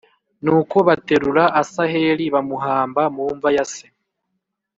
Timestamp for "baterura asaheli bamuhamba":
0.87-3.01